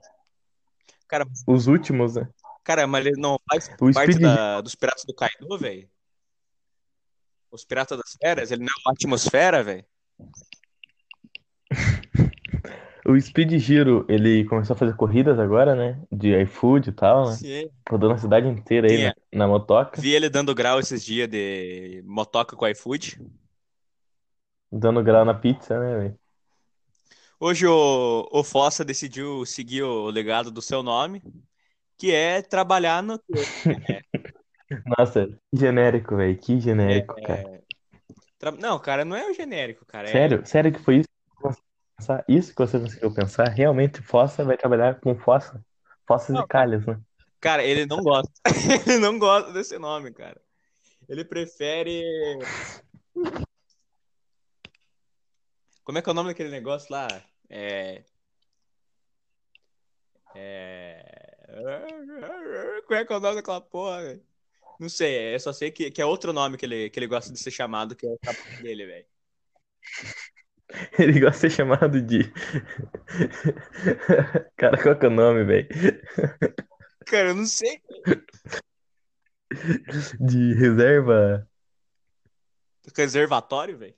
[1.07, 2.29] Cara, Os últimos, né?
[2.63, 5.89] cara, mas ele não faz O parte Speed da- dos piratas do Kaido, velho?
[7.51, 8.49] Os piratas das feras?
[8.51, 9.85] Ele não é uma atmosfera, velho?
[13.05, 16.01] O Speed Giro, ele começou a fazer corridas agora, né?
[16.11, 17.35] De iFood e tal, né?
[17.37, 17.69] Sim.
[17.89, 22.01] Rodando a cidade inteira aí na, na motoca, Vi ele dando grau esses dias de
[22.05, 23.17] motoca com iFood.
[24.71, 26.19] dando grau na pizza, né, velho?
[27.39, 31.21] Hoje o, o Fossa decidiu seguir o legado do seu nome,
[31.97, 33.19] que é trabalhar no.
[34.97, 36.37] Nossa, que genérico, velho.
[36.37, 37.61] Que genérico, cara.
[38.39, 40.09] Tra- Não, cara, não é o genérico, cara.
[40.09, 40.45] É- Sério?
[40.45, 41.09] Sério que foi isso
[41.41, 41.61] você
[42.01, 42.25] pensar?
[42.27, 43.47] Isso que você conseguiu pensar?
[43.49, 45.63] Realmente, Fossa vai trabalhar com fossa?
[46.07, 46.99] Fossas Não, e calhas, né?
[47.39, 48.31] Cara, ele não gosta.
[48.87, 50.39] Ele não gosta desse nome, cara.
[51.09, 52.03] Ele prefere.
[55.83, 57.07] Como é que é o nome daquele negócio lá?
[57.49, 58.03] É.
[60.35, 61.03] É.
[62.85, 64.19] Como é que é o nome daquela porra?
[64.79, 67.33] Não sei, eu só sei que, que é outro nome que ele, que ele gosta
[67.33, 69.05] de ser chamado, que é o trabalho dele, velho.
[70.97, 72.23] Ele gosta de ser chamado de.
[74.57, 75.67] Cara, qual que é o nome, velho?
[77.05, 77.81] Cara, eu não sei.
[80.19, 81.47] De reserva.
[82.95, 83.93] Reservatório, velho?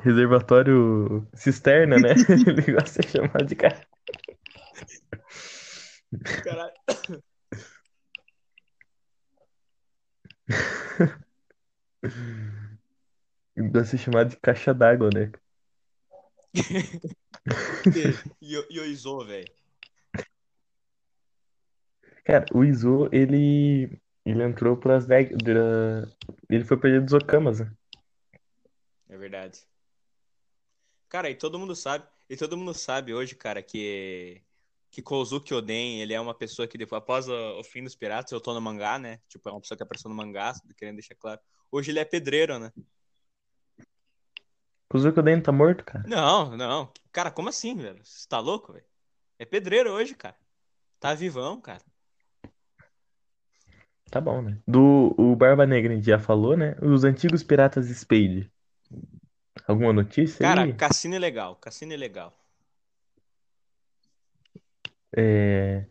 [0.00, 2.10] Reservatório cisterna, né?
[2.46, 3.84] Ele gosta de ser chamado de cara.
[6.44, 6.72] Caralho.
[13.58, 15.32] Ele gosta de ser chamado de caixa d'água, né?
[18.40, 19.52] E, e o Izo, velho.
[22.24, 24.00] Cara, o Izo, ele.
[24.24, 25.06] Ele entrou pras.
[25.10, 27.72] Ele foi perdido dos Okamas, né?
[29.08, 29.66] É verdade.
[31.08, 34.40] Cara, e todo mundo sabe, e todo mundo sabe hoje, cara, que
[34.90, 38.30] que Kozuki Oden, ele é uma pessoa que depois, após o, o fim dos piratas,
[38.32, 39.20] eu tô no mangá, né?
[39.28, 41.40] Tipo, é uma pessoa que apareceu no mangá, querendo deixar claro.
[41.70, 42.72] Hoje ele é pedreiro, né?
[44.92, 46.04] O Zuko Oden tá morto, cara.
[46.08, 46.90] Não, não.
[47.12, 48.00] Cara, como assim, velho?
[48.02, 48.84] Você tá louco, velho?
[49.38, 50.36] É pedreiro hoje, cara.
[50.98, 51.82] Tá vivão, cara.
[54.10, 54.58] Tá bom, né?
[54.66, 56.74] Do o Barba Negra a gente já falou, né?
[56.80, 58.50] Os antigos piratas Spade.
[59.66, 60.72] Alguma notícia Cara, aí?
[60.72, 62.32] cassino é legal, cassino é legal.
[65.14, 65.84] É...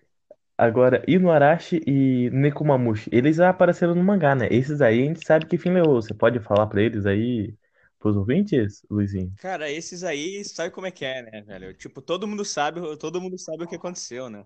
[0.57, 4.47] Agora, Inuarashi e Nekomamushi, eles já apareceram no mangá, né?
[4.49, 6.01] Esses aí a gente sabe que fim levou.
[6.01, 7.53] Você pode falar pra eles aí,
[7.99, 9.33] pros ouvintes, Luizinho?
[9.39, 11.73] Cara, esses aí, sabe como é que é, né, velho?
[11.73, 14.45] Tipo, todo mundo sabe, todo mundo sabe o que aconteceu, né?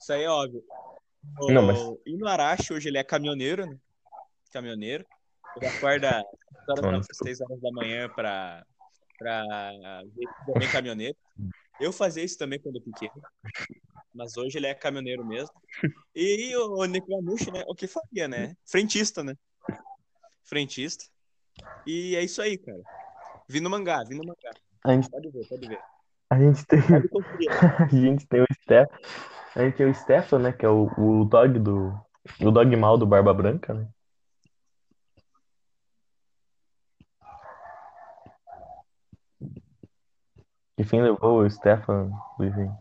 [0.00, 0.62] Isso aí é óbvio.
[1.40, 3.76] O Não, mas- Inuarashi, hoje ele é caminhoneiro, né?
[4.52, 5.04] Caminhoneiro.
[5.56, 6.22] Ele acorda
[6.68, 7.08] às da- Nossa.
[7.10, 8.64] às 6 horas da manhã pra,
[9.18, 9.42] pra
[10.14, 11.16] ver se também caminhoneiro.
[11.80, 13.20] Eu fazia isso também quando pequeno.
[14.14, 15.54] Mas hoje ele é caminhoneiro mesmo.
[16.14, 17.64] E o Nekomamushi, né?
[17.66, 18.56] O que faria, né?
[18.64, 19.34] Frentista, né?
[20.44, 21.04] Frentista.
[21.86, 22.82] E é isso aí, cara.
[23.48, 24.50] Vi no mangá, vi no mangá.
[24.84, 25.80] A gente, Pode ver, pode ver.
[26.30, 26.78] a gente tem,
[27.80, 28.90] a gente tem o Steph,
[29.56, 30.52] a gente tem o Stefan, né?
[30.52, 31.92] Que é o, o dog do,
[32.40, 33.88] o dog mal do Barba Branca, né?
[40.76, 42.76] Que fim levou o Stefan, Luizinho?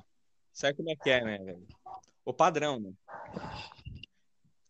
[0.54, 1.66] Sabe como é que é, né, velho?
[2.24, 2.92] O padrão, né?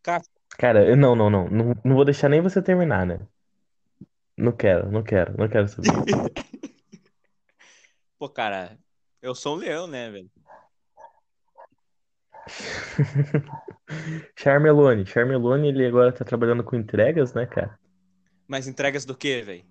[0.02, 0.24] Cara,
[0.58, 3.20] Cara, não, não, não, não, não vou deixar nem você terminar, né?
[4.38, 5.90] Não quero, não quero, não quero saber.
[8.20, 8.78] pô, cara,
[9.20, 10.30] eu sou um leão, né, velho?
[14.38, 17.80] Charmelone, Charmelone, ele agora tá trabalhando com entregas, né, cara?
[18.48, 19.66] Mas entregas do quê, velho?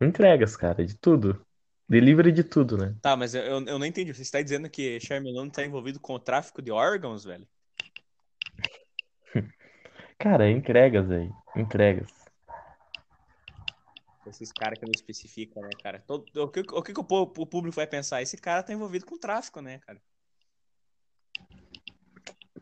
[0.00, 1.44] Entregas, cara, de tudo.
[1.88, 2.94] Delivery de tudo, né?
[3.02, 4.14] Tá, mas eu, eu não entendi.
[4.14, 7.46] Você está dizendo que Charmelone tá envolvido com o tráfico de órgãos, velho?
[10.18, 12.21] Cara, entregas aí, entregas.
[14.26, 16.02] Esses caras que não especificam, né, cara?
[16.06, 18.22] Todo- o que, o que o o público vai pensar?
[18.22, 20.00] Esse cara tá envolvido com tráfico, né, cara?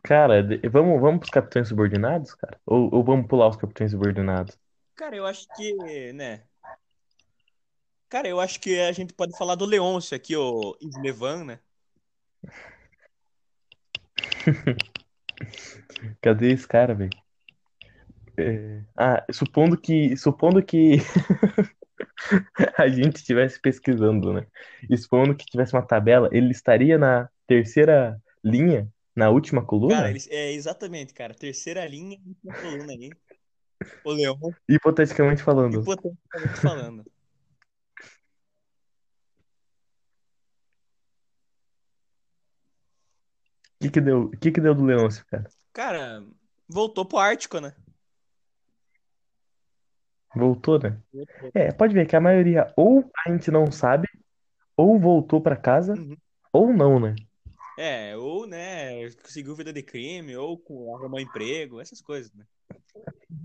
[0.03, 2.59] Cara, vamos, vamos pros capitães subordinados, cara?
[2.65, 4.59] Ou, ou vamos pular os capitães subordinados?
[4.95, 6.45] Cara, eu acho que, né?
[8.09, 11.61] Cara, eu acho que a gente pode falar do Leôncio aqui, o Islevan, né?
[16.21, 17.11] Cadê esse cara, velho?
[18.41, 20.97] É, Ah, supondo que, supondo que
[22.79, 24.47] a gente estivesse pesquisando, né?
[24.89, 29.95] E supondo que tivesse uma tabela, ele estaria na terceira, linha na última coluna?
[29.97, 31.35] Cara, eles, é exatamente, cara.
[31.35, 33.11] Terceira linha, última coluna aí.
[34.05, 35.81] O Leão, Hipoteticamente falando.
[35.81, 37.01] hipoteticamente falando.
[37.01, 37.05] O
[43.81, 45.49] que que deu, que que deu do Leôncio, cara?
[45.73, 46.23] Cara,
[46.69, 47.75] voltou pro Ártico, né?
[50.35, 50.99] Voltou, né?
[51.55, 54.09] É, pode ver que a maioria ou a gente não sabe,
[54.77, 56.17] ou voltou pra casa, Uhum.
[56.53, 57.15] ou não, né?
[57.79, 62.45] É, ou, né, conseguiu vida de crime, ou com- arrumou emprego, essas coisas, né?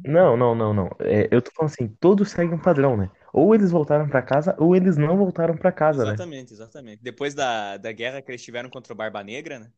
[0.03, 0.89] Não, não, não, não.
[0.99, 3.09] É, eu tô falando assim, todos seguem um padrão, né?
[3.33, 6.13] Ou eles voltaram pra casa, ou eles não voltaram pra casa, né?
[6.13, 7.03] Exatamente, exatamente.
[7.03, 9.71] Depois da, da guerra que eles tiveram contra o Barba Negra, né?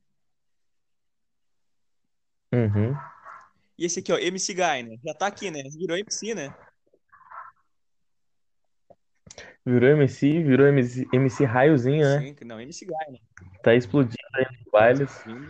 [2.54, 2.96] Uhum.
[3.78, 4.98] E esse aqui, ó, MC Guy, né?
[5.06, 5.62] Já tá aqui, né?
[5.78, 6.54] Virou MC, né?
[9.67, 12.21] Virou MC, virou MC, MC raiozinho, né?
[12.21, 13.19] Sim, não, MC Guy, né?
[13.62, 15.12] Tá explodindo aí nos bailes.
[15.12, 15.45] Sim.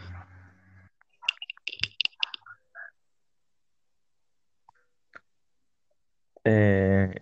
[6.44, 7.22] É...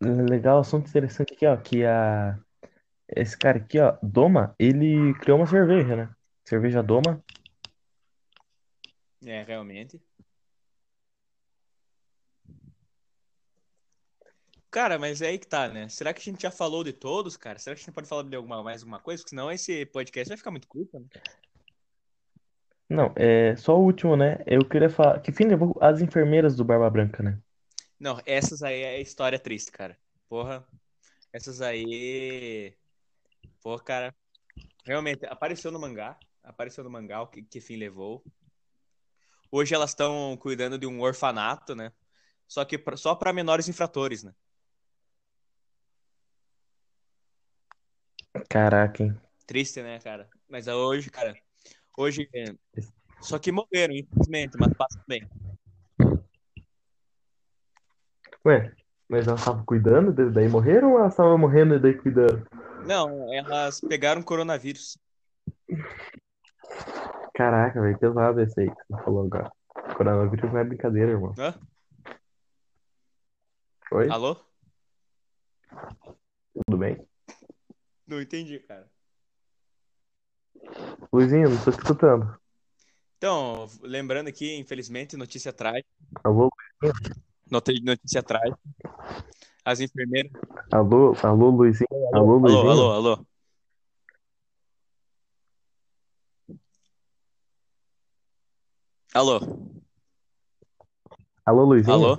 [0.00, 2.38] Legal, assunto interessante aqui, ó, que a...
[3.14, 6.10] esse cara aqui, ó, Doma, ele criou uma cerveja, né?
[6.42, 7.22] Cerveja Doma.
[9.26, 10.00] É, realmente.
[14.70, 15.88] Cara, mas é aí que tá, né?
[15.88, 17.58] Será que a gente já falou de todos, cara?
[17.58, 19.22] Será que a gente pode falar de alguma, mais alguma coisa?
[19.22, 21.06] Porque senão esse podcast vai ficar muito curto, né?
[22.88, 24.38] Não, é só o último, né?
[24.46, 25.20] Eu queria falar.
[25.20, 27.38] Que fim levou as enfermeiras do Barba Branca, né?
[27.98, 29.98] Não, essas aí é história triste, cara.
[30.28, 30.66] Porra,
[31.32, 32.74] essas aí.
[33.62, 34.14] Porra, cara.
[34.84, 36.18] Realmente, apareceu no mangá.
[36.42, 38.24] Apareceu no mangá o que, que fim levou.
[39.50, 41.92] Hoje elas estão cuidando de um orfanato, né?
[42.46, 44.34] Só que pra- só para menores infratores, né?
[48.48, 49.16] Caraca, hein?
[49.46, 50.28] Triste, né, cara?
[50.48, 51.34] Mas hoje, cara.
[51.96, 52.28] Hoje.
[52.34, 52.44] é,
[53.20, 55.28] Só que morreram, infelizmente, mas passam bem.
[58.44, 58.72] Ué,
[59.08, 62.46] mas elas estavam cuidando, daí morreram ou elas estavam morrendo e daí cuidando?
[62.86, 64.98] Não, elas pegaram coronavírus.
[67.34, 69.50] Caraca, velho, pesado esse aí que você falou agora.
[69.96, 71.34] Coronavírus não é brincadeira, irmão.
[71.38, 71.54] Hã?
[73.92, 74.08] Oi?
[74.10, 74.36] Alô?
[76.66, 77.07] Tudo bem?
[78.08, 78.90] Não entendi, cara.
[81.12, 82.38] Luizinho, não tô te escutando.
[83.18, 85.82] Então, lembrando aqui, infelizmente, notícia atrás.
[86.24, 86.48] Alô?
[87.50, 88.54] Noti- Notícia atrás.
[89.64, 90.32] As enfermeiras.
[90.72, 91.14] Alô?
[91.22, 91.88] Alô, Luizinho?
[92.14, 92.70] Alô, Luizinho?
[92.70, 93.26] Alô, alô, alô.
[99.14, 99.40] Alô,
[101.44, 101.96] Alô, Luizinho?
[101.96, 102.16] alô,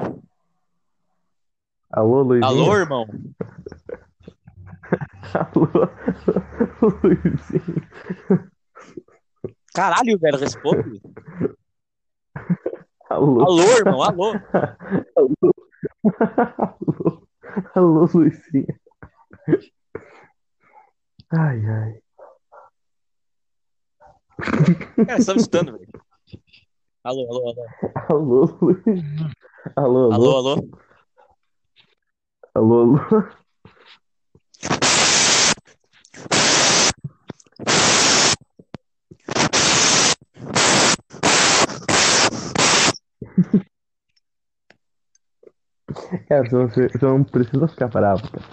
[1.91, 2.63] Alô, Luizinho?
[2.63, 3.06] alô, irmão.
[5.34, 5.67] Alô,
[7.04, 7.75] Luizinho?
[9.73, 11.02] Caralho, velho, responde.
[13.10, 13.41] Alô?
[13.41, 14.36] Alô, irmão, alô.
[15.15, 15.36] Alô?
[16.17, 17.28] Alô?
[17.75, 18.67] Alô, Luizinho?
[21.32, 22.02] Ai, ai.
[25.06, 25.88] Cara, você tá me escutando, velho.
[27.04, 27.65] Alô, alô, alô.
[28.10, 29.30] Alô, Luizinho?
[29.75, 30.52] Alô, Alô, alô?
[30.54, 30.69] alô.
[32.56, 33.38] Alô, alô?
[46.27, 48.45] Cara, você não, você não precisa ficar bravo, cara.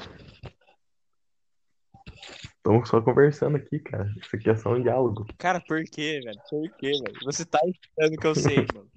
[2.56, 4.10] Estamos só conversando aqui, cara.
[4.20, 5.26] Isso aqui é só um diálogo.
[5.38, 6.40] Cara, por quê, velho?
[6.50, 7.18] Por quê, velho?
[7.24, 8.90] Você tá escutando que eu sei, mano.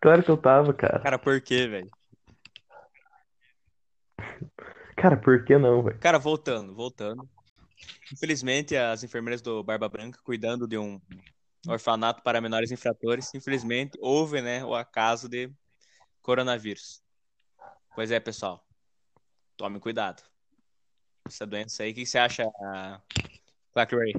[0.00, 1.00] Claro que eu tava, cara.
[1.00, 1.90] Cara, por quê, velho?
[5.00, 5.98] Cara, por que não, velho?
[6.00, 7.28] Cara, voltando, voltando.
[8.12, 11.00] Infelizmente, as enfermeiras do Barba Branca, cuidando de um
[11.68, 15.50] orfanato para menores infratores, infelizmente, houve, né, o acaso de
[16.20, 17.00] coronavírus.
[17.94, 18.64] Pois é, pessoal.
[19.56, 20.22] Tome cuidado.
[21.26, 22.50] Essa doença aí, o que você acha,
[23.72, 24.12] Clark Ray?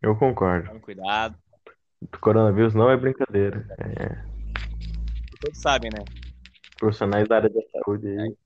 [0.00, 0.66] Eu concordo.
[0.66, 1.38] Tome cuidado.
[2.00, 3.64] O coronavírus não é brincadeira.
[5.40, 6.21] Todos sabem, né?
[6.82, 8.36] Profissionais da área da saúde aí.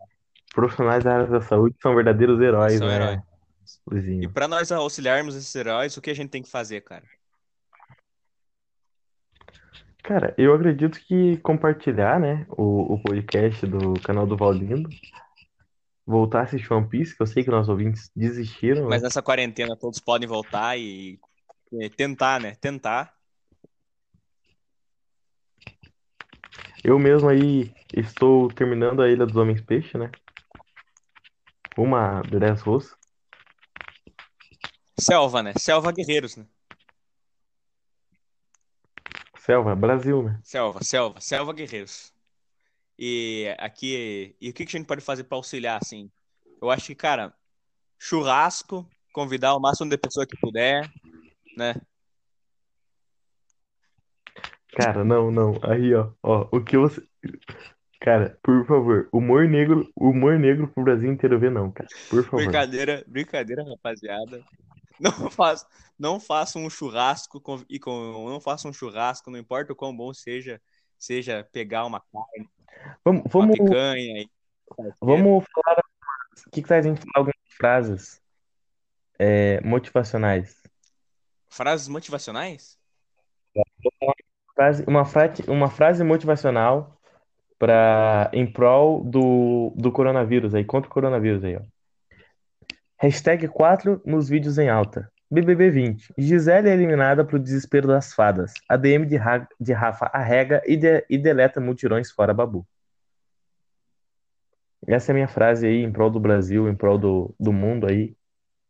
[0.54, 3.18] Profissionais da área da saúde são verdadeiros heróis, São né, heróis.
[3.18, 4.30] E Luizinho?
[4.30, 7.04] para nós auxiliarmos esses heróis, o que a gente tem que fazer, cara?
[10.02, 14.90] Cara, eu acredito que compartilhar, né, o, o podcast do canal do Valdindo,
[16.06, 18.88] voltar a assistir One Piece, que eu sei que nossos ouvintes desistiram, né?
[18.90, 21.18] Mas nessa quarentena todos podem voltar e,
[21.72, 22.54] e tentar, né?
[22.60, 23.15] Tentar.
[26.84, 30.10] Eu mesmo aí estou terminando a Ilha dos Homens Peixe, né?
[31.76, 32.96] Uma das russa.
[34.98, 35.52] Selva, né?
[35.58, 36.46] Selva Guerreiros, né?
[39.38, 40.40] Selva, Brasil, né?
[40.42, 42.12] Selva, selva, selva Guerreiros.
[42.98, 46.10] E aqui, e o que que a gente pode fazer pra auxiliar, assim?
[46.60, 47.34] Eu acho que, cara,
[47.98, 50.90] churrasco, convidar o máximo de pessoa que puder,
[51.56, 51.74] né?
[54.76, 55.58] Cara, não, não.
[55.62, 57.02] Aí, ó, ó, o que você.
[57.98, 61.88] Cara, por favor, humor negro, humor negro pro Brasil inteiro ver, não, cara.
[62.10, 62.44] Por favor.
[62.44, 64.44] Brincadeira, brincadeira, rapaziada.
[65.00, 65.66] Não faça,
[65.98, 69.96] não faça um churrasco com, e com, não faça um churrasco, não importa o quão
[69.96, 70.60] bom seja,
[70.98, 72.46] seja pegar uma carne,
[73.02, 74.30] Vamos, uma vamos, picanha e
[75.00, 75.82] vamos falar.
[76.46, 78.22] O que que a gente falar algumas frases
[79.18, 80.62] é, motivacionais?
[81.48, 82.78] frases motivacionais?
[84.56, 86.98] Frase, uma, frase, uma frase motivacional
[87.58, 91.60] para em prol do, do coronavírus aí, contra o coronavírus aí, ó.
[92.98, 95.12] Hashtag 4 nos vídeos em alta.
[95.30, 96.14] BBB 20.
[96.16, 98.54] Gisele é eliminada pro desespero das fadas.
[98.68, 102.66] ADM de, Ra- de Rafa arrega e, de- e deleta mutirões fora Babu.
[104.86, 107.86] Essa é a minha frase aí em prol do Brasil, em prol do, do mundo
[107.86, 108.16] aí,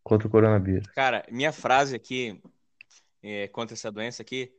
[0.03, 0.89] contra o coronavírus.
[0.89, 2.41] Cara, minha frase aqui
[3.23, 4.51] é, contra essa doença aqui,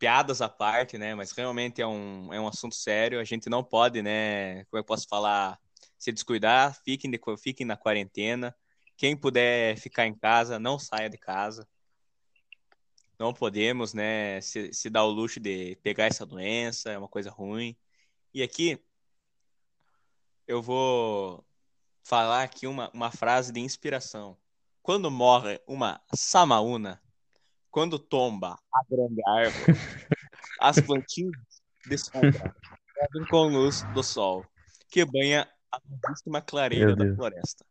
[0.00, 1.14] piadas à parte, né?
[1.14, 3.20] Mas realmente é um, é um assunto sério.
[3.20, 4.64] A gente não pode, né?
[4.64, 5.60] Como eu posso falar?
[5.98, 8.56] Se descuidar, fiquem, de, fiquem na quarentena.
[8.96, 11.68] Quem puder ficar em casa, não saia de casa.
[13.18, 14.40] Não podemos, né?
[14.40, 17.76] Se, se dar o luxo de pegar essa doença, é uma coisa ruim.
[18.32, 18.82] E aqui
[20.46, 21.44] eu vou
[22.02, 24.38] falar aqui uma, uma frase de inspiração.
[24.82, 27.00] Quando morre uma samaúna,
[27.70, 29.64] quando tomba a grande árvore,
[30.60, 32.54] as plantinhas de sombra
[32.94, 34.44] cobrem com luz do sol,
[34.90, 37.64] que banha a belíssima clareira da floresta.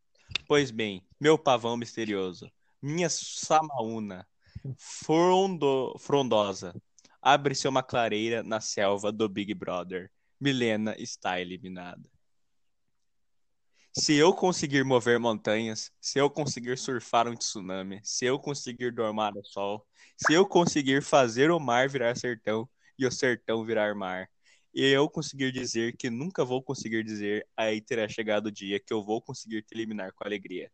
[0.47, 2.49] Pois bem, meu pavão misterioso,
[2.81, 4.25] minha samaúna
[4.77, 6.73] frondo, frondosa,
[7.21, 10.11] abre-se uma clareira na selva do Big Brother.
[10.39, 12.09] Milena está eliminada.
[13.91, 19.35] Se eu conseguir mover montanhas, se eu conseguir surfar um tsunami, se eu conseguir domar
[19.35, 19.85] o sol,
[20.15, 24.29] se eu conseguir fazer o mar virar sertão e o sertão virar mar,
[24.73, 28.93] e eu conseguir dizer que nunca vou conseguir dizer, aí terá chegado o dia que
[28.93, 30.71] eu vou conseguir te eliminar com alegria.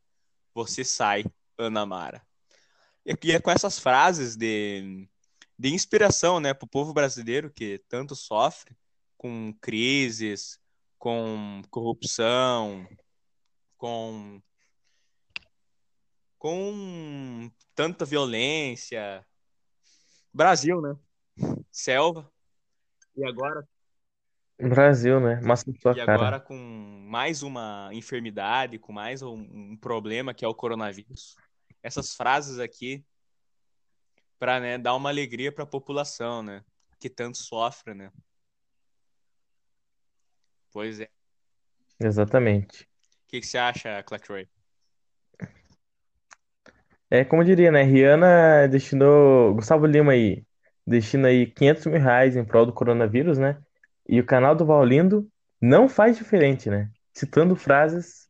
[0.53, 1.25] Você sai,
[1.57, 2.21] Ana Mara.
[3.05, 5.07] E é com essas frases de,
[5.57, 8.75] de inspiração, né, para o povo brasileiro que tanto sofre
[9.17, 10.59] com crises,
[10.97, 12.87] com corrupção,
[13.85, 14.41] com
[16.39, 19.23] com tanta violência.
[20.33, 20.95] Brasil, né?
[21.71, 22.31] Selva.
[23.15, 23.67] E agora,
[24.59, 25.39] Brasil, né?
[25.41, 26.13] Massa sua e cara.
[26.15, 31.35] agora com mais uma enfermidade, com mais um, um problema que é o coronavírus.
[31.83, 33.05] Essas frases aqui
[34.39, 36.63] para, né, dar uma alegria para a população, né?
[36.99, 38.11] Que tanto sofre, né?
[40.71, 41.09] Pois é.
[41.99, 42.89] Exatamente.
[43.35, 44.47] O que, que você acha, Clacroy?
[47.11, 47.83] É como eu diria, né?
[47.83, 49.53] Rihanna destinou.
[49.55, 50.45] Gustavo Lima aí.
[50.87, 53.61] Destina aí 500 mil reais em prol do coronavírus, né?
[54.07, 55.29] E o canal do Vallindo
[55.59, 56.89] não faz diferente, né?
[57.13, 58.29] Citando frases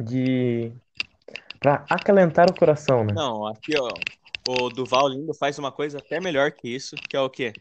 [0.00, 0.72] de.
[1.60, 3.12] Pra acalentar o coração, né?
[3.12, 3.90] Não, aqui, ó.
[4.48, 7.52] O Duval Lindo faz uma coisa até melhor que isso, que é o quê?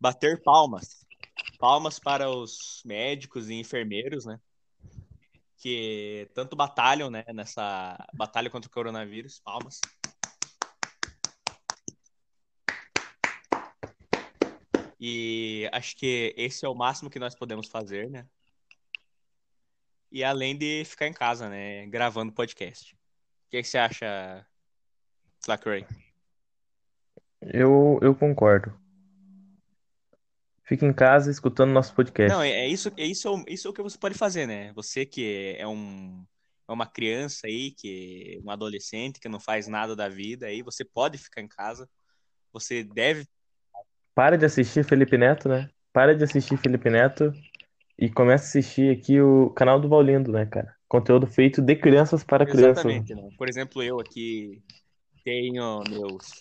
[0.00, 1.04] Bater palmas.
[1.62, 4.40] Palmas para os médicos e enfermeiros, né?
[5.56, 7.22] Que tanto batalham, né?
[7.32, 9.38] Nessa batalha contra o coronavírus.
[9.38, 9.80] Palmas.
[14.98, 18.26] E acho que esse é o máximo que nós podemos fazer, né?
[20.10, 21.86] E além de ficar em casa, né?
[21.86, 22.92] Gravando podcast.
[22.92, 24.44] O que, você acha,
[25.40, 25.86] Slackray?
[27.40, 28.81] Eu, eu concordo.
[30.72, 32.32] Fica em casa escutando nosso podcast.
[32.34, 34.46] Não, é, é isso, é isso, é o- isso é o que você pode fazer,
[34.46, 34.72] né?
[34.74, 36.24] Você que é um
[36.66, 40.82] é uma criança aí, que um adolescente que não faz nada da vida aí, você
[40.82, 41.86] pode ficar em casa.
[42.54, 43.26] Você deve
[44.14, 45.68] Para de assistir Felipe Neto, né?
[45.92, 47.30] Para de assistir Felipe Neto
[47.98, 50.74] e começa a assistir aqui o canal do Vallindo, né, cara?
[50.88, 52.78] Conteúdo feito de crianças para crianças.
[52.78, 53.28] exatamente, né?
[53.36, 54.62] Por exemplo, eu aqui
[55.22, 56.38] tenho meus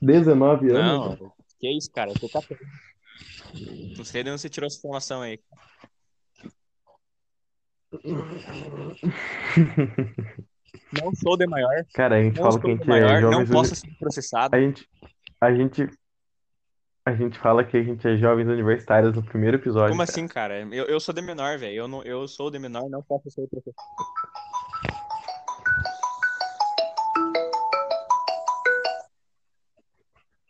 [0.00, 1.18] 19 anos.
[1.18, 2.12] Não, que isso, cara?
[2.12, 2.40] Você tá
[3.96, 5.38] Não sei de onde você tirou essa informação aí.
[10.92, 13.32] Não sou de maior, Cara, a gente não fala que a gente é maior, não
[13.32, 14.56] jovem posso ser processado.
[14.56, 14.88] A gente,
[15.40, 15.88] a gente,
[17.04, 19.90] A gente fala que a gente é jovens universitários no primeiro episódio.
[19.90, 20.10] Como cara.
[20.10, 20.60] assim, cara?
[20.74, 21.74] Eu, eu sou de menor, velho.
[21.74, 23.74] Eu, não, eu sou de menor, não posso ser professor.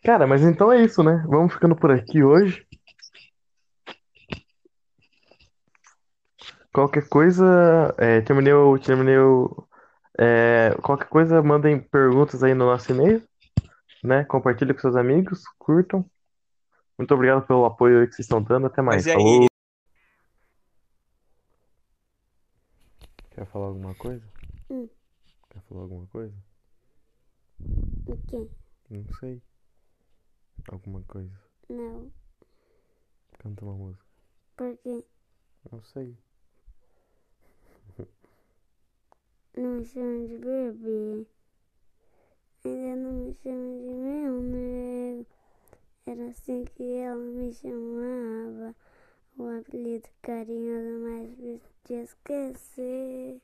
[0.03, 1.23] Cara, mas então é isso, né?
[1.29, 2.67] Vamos ficando por aqui hoje.
[6.73, 9.67] Qualquer coisa, é, terminei o, terminei o,
[10.19, 13.23] é, qualquer coisa, mandem perguntas aí no nosso e-mail,
[14.03, 14.25] né?
[14.25, 16.09] Compartilhem com seus amigos, curtam.
[16.97, 18.67] Muito obrigado pelo apoio aí que vocês estão dando.
[18.67, 19.05] Até mais.
[19.05, 19.23] Mas aí?
[19.23, 19.47] Falou.
[23.31, 24.25] Quer falar alguma coisa?
[24.71, 24.89] Hum.
[25.51, 26.35] Quer falar alguma coisa?
[28.07, 28.49] O quê?
[28.91, 29.43] Não sei.
[30.71, 31.37] Alguma coisa.
[31.69, 32.13] Não.
[33.41, 34.07] Canta uma música.
[34.57, 35.05] Por quê?
[35.69, 36.17] Não sei.
[39.57, 41.27] Não me chama de bebê.
[42.65, 45.27] Ainda não me chama de meu nego.
[46.07, 48.77] Era assim que ela me chamava.
[49.37, 53.43] O apelido carinhoso mais difícil de esquecer.